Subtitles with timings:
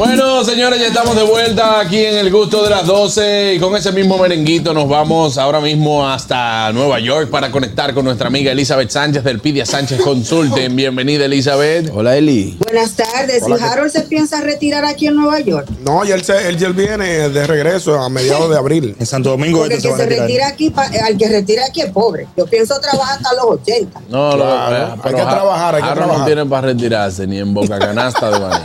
[0.00, 3.76] Bueno, señores, ya estamos de vuelta aquí en el gusto de las 12 y con
[3.76, 8.50] ese mismo merenguito nos vamos ahora mismo hasta Nueva York para conectar con nuestra amiga
[8.50, 10.74] Elizabeth Sánchez del Pidia Sánchez Consulten.
[10.76, 11.90] Bienvenida, Elizabeth.
[11.92, 12.56] Hola, Eli.
[12.60, 13.42] Buenas tardes.
[13.42, 15.68] Hola, ¿Y ¿qué Harold se piensa retirar aquí en Nueva York?
[15.84, 18.96] No, ya él, se- él, ya él viene de regreso a mediados de abril.
[18.98, 21.66] En Santo Domingo Porque el este que se retira aquí, pa- eh, al que retira
[21.66, 22.26] aquí es pobre.
[22.38, 24.00] Yo pienso trabajar hasta los 80.
[24.08, 26.68] No, lo- Claro, eh, hay pero que Ja- trabajar, hay que Harold no tiene para
[26.68, 28.64] retirarse ni en boca canasta de maní.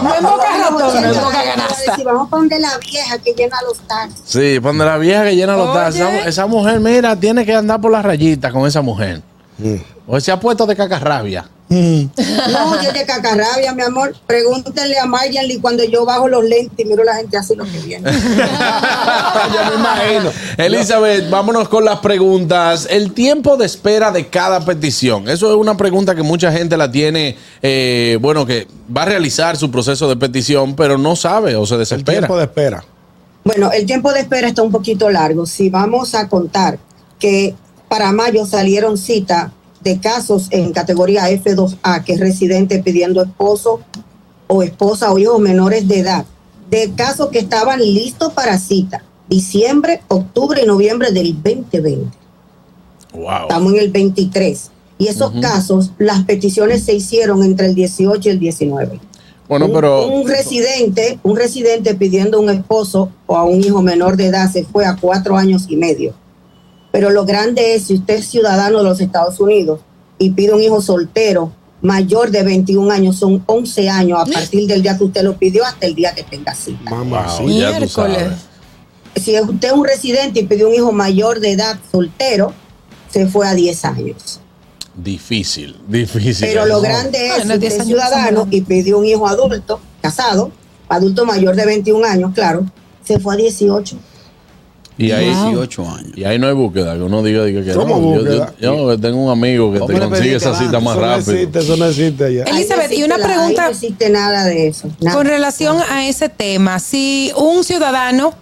[0.00, 2.04] No en boca ratón, no en boca Si canasta.
[2.04, 4.20] vamos para donde la vieja que llena los taxis.
[4.24, 5.94] Sí, ponde la vieja que llena los tazos.
[6.00, 9.22] Esa, esa mujer, mira, tiene que andar por las rayitas con esa mujer.
[10.06, 11.48] O se ha puesto de cacarrabia.
[12.52, 14.14] No, yo de cacarrabia, mi amor.
[14.26, 17.78] Pregúntenle a Marjanly cuando yo bajo los lentes y miro la gente así lo que
[17.78, 18.10] viene.
[18.12, 20.30] ya me imagino.
[20.58, 22.86] Elizabeth, vámonos con las preguntas.
[22.90, 25.28] El tiempo de espera de cada petición.
[25.28, 29.56] Eso es una pregunta que mucha gente la tiene, eh, bueno, que va a realizar
[29.56, 32.18] su proceso de petición, pero no sabe o se El desespera.
[32.18, 32.84] tiempo de espera.
[33.44, 35.46] Bueno, el tiempo de espera está un poquito largo.
[35.46, 36.78] Si vamos a contar
[37.18, 37.54] que
[37.88, 39.52] para mayo salieron cita
[39.82, 43.80] de casos en categoría F2A, que es residente pidiendo esposo
[44.46, 46.24] o esposa o hijos menores de edad,
[46.70, 52.16] de casos que estaban listos para cita, diciembre, octubre y noviembre del 2020.
[53.14, 53.42] Wow.
[53.42, 54.70] Estamos en el 23.
[54.98, 59.00] Y esos casos, las peticiones se hicieron entre el 18 y el 19
[59.48, 64.16] Bueno, un, pero un residente, un residente pidiendo un esposo o a un hijo menor
[64.16, 66.14] de edad se fue a cuatro años y medio.
[66.92, 69.80] Pero lo grande es si usted es ciudadano de los Estados Unidos
[70.18, 74.82] y pide un hijo soltero mayor de 21 años, son 11 años a partir del
[74.82, 76.90] día que usted lo pidió hasta el día que tenga cita.
[76.90, 77.58] Mamá, Wow, sí.
[77.58, 77.90] ya tú Miércoles.
[77.92, 78.38] sabes.
[79.16, 82.52] Si es usted un residente y pidió un hijo mayor de edad soltero,
[83.10, 84.40] se fue a 10 años.
[84.94, 86.46] Difícil, difícil.
[86.46, 86.80] Pero lo No.
[86.82, 90.50] grande es, si 10 usted es ciudadano y pidió un hijo adulto, casado,
[90.88, 92.64] adulto mayor de 21 años, claro,
[93.04, 93.96] se fue a 18.
[95.06, 96.12] Y ahí, 18 años.
[96.16, 98.14] y ahí no hay búsqueda, que uno diga, diga que ¿Cómo no.
[98.14, 98.54] Yo- búsqueda?
[98.60, 101.32] Yo, yo tengo un amigo que ¿Cómo te consigue esa cita más Eso no rápido.
[101.32, 102.42] existe, eso no existe ya.
[102.44, 104.88] El- Elizabeth, y una pregunta- no existe nada de eso.
[105.00, 105.16] nada.
[105.16, 108.34] Con relación a ese tema, si un ciudadano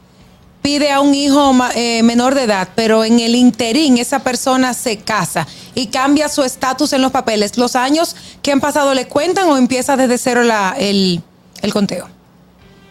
[0.62, 4.99] pide a un hijo eh, menor de edad, pero en el interín esa persona se
[4.99, 9.49] casa y cambia su estatus en los papeles, ¿los años que han pasado le cuentan
[9.49, 11.22] o empieza desde cero la, el,
[11.62, 12.06] el conteo?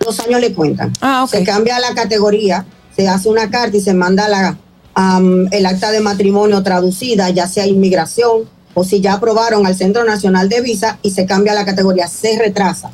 [0.04, 0.92] Los años le cuentan.
[1.02, 1.30] Ah, ok.
[1.30, 2.66] Se cambia la categoría,
[3.00, 4.58] se hace una carta y se manda la,
[4.94, 8.42] am, el acta de matrimonio traducida, ya sea inmigración
[8.74, 12.38] o si ya aprobaron al Centro Nacional de Visa y se cambia la categoría, se
[12.38, 12.92] retrasa.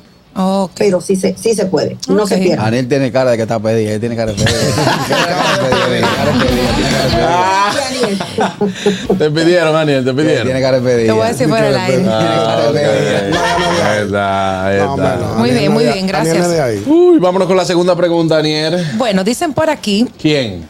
[0.77, 2.63] Pero sí se, sí se puede, no se pierde.
[2.63, 4.59] Anel tiene cara de que está pedida, él tiene cara de pedida.
[9.17, 10.45] Te pidieron, Daniel, te pidieron.
[10.45, 11.07] Tiene cara de pedida.
[11.07, 12.05] Te voy a decir fuera del aire.
[14.13, 16.47] Ah, Muy bien, muy bien, gracias.
[16.85, 18.85] Uy, vámonos con la segunda pregunta, Daniel.
[18.95, 20.67] Bueno, dicen por aquí ¿Quién?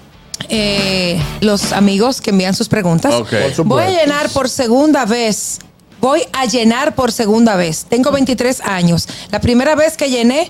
[0.49, 3.13] eh, los amigos que envían sus preguntas.
[3.13, 3.65] Por.
[3.65, 5.59] Voy a llenar por segunda vez.
[6.01, 7.85] Voy a llenar por segunda vez.
[7.89, 9.07] Tengo 23 años.
[9.31, 10.49] La primera vez que llené,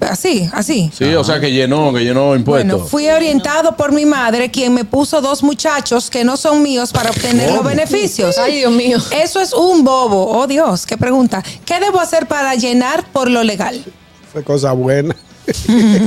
[0.00, 0.90] así, así.
[0.96, 2.70] Sí, o sea que llenó, que llenó impuestos.
[2.72, 6.92] Bueno, fui orientado por mi madre, quien me puso dos muchachos que no son míos
[6.92, 8.38] para obtener los beneficios.
[8.38, 8.98] Ay, Dios mío.
[9.10, 10.26] Eso es un bobo.
[10.38, 11.42] Oh, Dios, qué pregunta.
[11.64, 13.84] ¿Qué debo hacer para llenar por lo legal?
[14.32, 15.14] Fue cosa buena.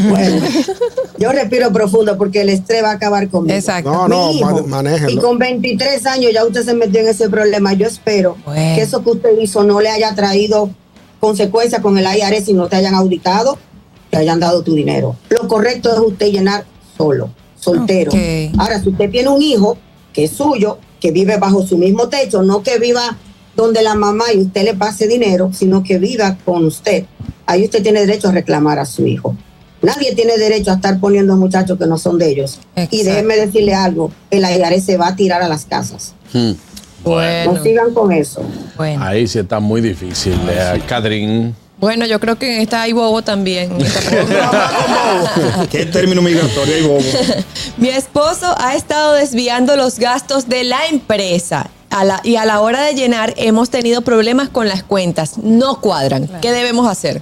[0.10, 0.46] Bueno,
[1.18, 3.56] yo respiro profundo porque el estrés va a acabar conmigo.
[3.58, 3.92] Exacto.
[3.92, 4.66] No, no, hijo.
[5.10, 7.74] Y con 23 años ya usted se metió en ese problema.
[7.74, 8.76] Yo espero Bueno.
[8.76, 10.70] que eso que usted hizo no le haya traído
[11.20, 13.58] consecuencias con el IRS y no te hayan auditado,
[14.12, 15.16] te hayan dado tu dinero.
[15.30, 16.66] Lo correcto es usted llenar
[16.98, 17.30] solo,
[17.60, 18.12] soltero.
[18.60, 19.78] Ahora, si usted tiene un hijo
[20.14, 23.18] que es suyo, que vive bajo su mismo techo, no que viva
[23.56, 27.06] donde la mamá y usted le pase dinero, sino que viva con usted,
[27.46, 29.36] ahí usted tiene derecho a reclamar a su hijo.
[29.82, 32.60] Nadie tiene derecho a estar poniendo muchachos que no son de ellos.
[32.92, 36.14] Y déjenme decirle algo, el IRS se va a tirar a las casas.
[36.34, 36.52] Hmm.
[37.04, 38.44] Bueno, No sigan con eso.
[38.78, 39.04] bueno.
[39.04, 40.36] Ahí sí está muy difícil.
[40.50, 41.54] Eh, Catherine.
[41.82, 43.72] Bueno, yo creo que está ahí bobo también.
[43.76, 45.68] en esta.
[45.70, 47.02] ¿Qué término migratorio hay, bobo?
[47.78, 51.70] Mi esposo ha estado desviando los gastos de la empresa.
[51.90, 55.40] A la- y a la hora de llenar hemos tenido problemas con las cuentas.
[55.40, 56.30] No cuadran.
[56.42, 57.22] ¿Qué debemos hacer?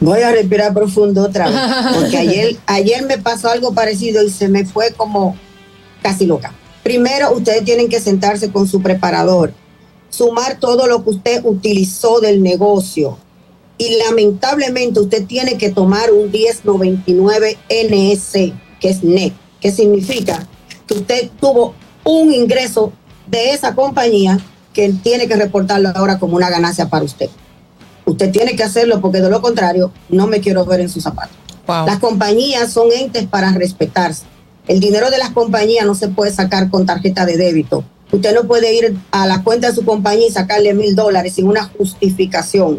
[0.00, 1.60] Voy a respirar profundo otra vez,
[1.94, 5.36] porque ayer, ayer me pasó algo parecido y se me fue como
[6.02, 6.52] casi loca.
[6.82, 9.54] Primero, ustedes tienen que sentarse con su preparador,
[10.12, 13.18] sumar todo lo que usted utilizó del negocio.
[13.78, 18.32] Y lamentablemente usted tiene que tomar un 1099 NS,
[18.78, 20.46] que es NET, que significa
[20.86, 21.74] que usted tuvo
[22.04, 22.92] un ingreso
[23.26, 24.38] de esa compañía
[24.72, 27.30] que tiene que reportarlo ahora como una ganancia para usted.
[28.04, 31.36] Usted tiene que hacerlo porque de lo contrario no me quiero ver en sus zapatos.
[31.66, 31.86] Wow.
[31.86, 34.24] Las compañías son entes para respetarse.
[34.68, 37.84] El dinero de las compañías no se puede sacar con tarjeta de débito.
[38.12, 41.48] Usted no puede ir a la cuenta de su compañía y sacarle mil dólares sin
[41.48, 42.78] una justificación.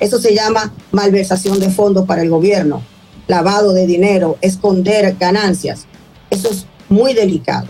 [0.00, 2.82] Eso se llama malversación de fondos para el gobierno,
[3.28, 5.86] lavado de dinero, esconder ganancias.
[6.30, 7.68] Eso es muy delicado.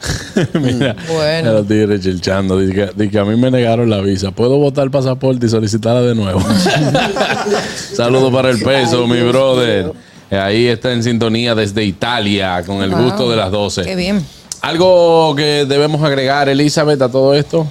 [0.54, 1.52] Mira, Bueno.
[1.54, 2.58] los tigres chilchando.
[2.58, 4.30] Dice que, dice que a mí me negaron la visa.
[4.30, 6.40] ¿Puedo votar el pasaporte y solicitarla de nuevo?
[7.94, 9.92] Saludos para el peso, mi brother.
[10.30, 13.02] Ahí está en sintonía desde Italia con el Wow.
[13.04, 13.82] gusto de las 12.
[13.82, 14.24] Qué bien.
[14.60, 17.66] ¿Algo que debemos agregar, Elizabeth, a todo esto?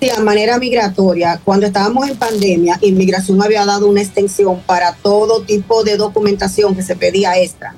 [0.00, 5.42] Sí, a manera migratoria, cuando estábamos en pandemia, Inmigración había dado una extensión para todo
[5.42, 7.74] tipo de documentación que se pedía extra.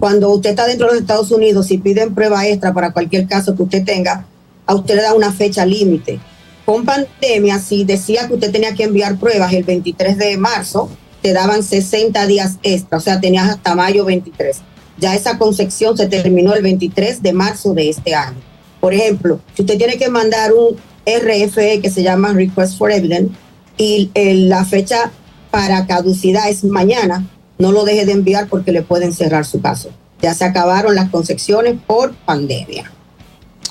[0.00, 3.54] Cuando usted está dentro de los Estados Unidos y piden prueba extra para cualquier caso
[3.54, 4.26] que usted tenga,
[4.66, 6.18] a usted le da una fecha límite.
[6.64, 10.88] Con pandemia, si decía que usted tenía que enviar pruebas el 23 de marzo,
[11.20, 14.60] te daban 60 días extra, o sea, tenías hasta mayo 23.
[14.98, 18.36] Ya esa concepción se terminó el 23 de marzo de este año.
[18.80, 23.32] Por ejemplo, si usted tiene que mandar un RFE que se llama Request for Evidence
[23.76, 25.10] y el- la fecha
[25.50, 27.26] para caducidad es mañana,
[27.58, 29.90] no lo deje de enviar porque le pueden cerrar su caso.
[30.20, 32.90] Ya se acabaron las concepciones por pandemia.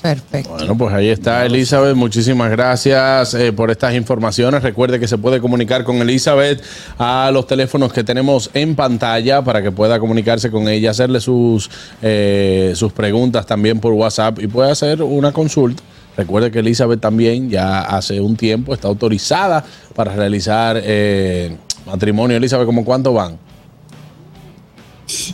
[0.02, 0.50] Perfecto.
[0.50, 1.94] Bueno, pues ahí está Elizabeth.
[1.94, 4.60] Muchísimas gracias eh, por estas informaciones.
[4.60, 6.60] Recuerde que se puede comunicar con Elizabeth
[6.98, 11.70] a los teléfonos que tenemos en pantalla para que pueda comunicarse con ella, hacerle sus,
[12.02, 15.84] eh, sus preguntas también por WhatsApp y puede hacer una consulta.
[16.16, 19.64] Recuerde que Elizabeth también ya hace un tiempo está autorizada
[19.94, 21.56] para realizar eh,
[21.86, 22.36] matrimonio.
[22.36, 23.38] Elizabeth, ¿cómo cuánto van?